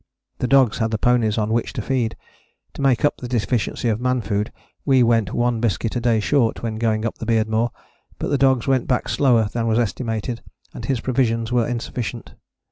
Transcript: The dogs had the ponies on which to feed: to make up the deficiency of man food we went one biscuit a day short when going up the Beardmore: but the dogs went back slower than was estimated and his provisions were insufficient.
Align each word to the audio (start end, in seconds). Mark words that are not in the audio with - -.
The 0.39 0.47
dogs 0.47 0.79
had 0.79 0.89
the 0.89 0.97
ponies 0.97 1.37
on 1.37 1.53
which 1.53 1.73
to 1.73 1.81
feed: 1.83 2.15
to 2.73 2.81
make 2.81 3.05
up 3.05 3.17
the 3.17 3.27
deficiency 3.27 3.87
of 3.87 4.01
man 4.01 4.21
food 4.21 4.51
we 4.83 5.03
went 5.03 5.31
one 5.31 5.59
biscuit 5.59 5.95
a 5.95 5.99
day 6.01 6.19
short 6.19 6.63
when 6.63 6.77
going 6.77 7.05
up 7.05 7.19
the 7.19 7.25
Beardmore: 7.27 7.69
but 8.17 8.29
the 8.29 8.37
dogs 8.39 8.65
went 8.65 8.87
back 8.87 9.07
slower 9.07 9.47
than 9.53 9.67
was 9.67 9.77
estimated 9.77 10.41
and 10.73 10.85
his 10.85 11.01
provisions 11.01 11.51
were 11.51 11.67
insufficient. 11.67 12.33